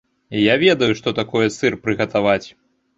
Я 0.39 0.55
ведаю, 0.63 0.89
што 1.03 1.15
такое 1.21 1.47
сыр 1.59 1.81
прыгатаваць. 1.87 2.47